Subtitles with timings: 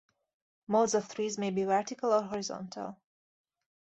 [0.67, 2.97] Molds of trees may be vertical or horizontal.